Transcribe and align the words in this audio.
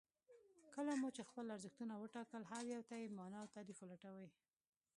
کله 0.75 0.91
مو 1.01 1.09
چې 1.15 1.27
خپل 1.29 1.45
ارزښتونه 1.55 1.93
وټاکل 1.97 2.41
هر 2.51 2.63
يو 2.73 2.81
ته 2.89 2.93
يې 3.01 3.07
مانا 3.17 3.37
او 3.41 3.51
تعريف 3.55 3.77
ولټوئ. 3.81 4.29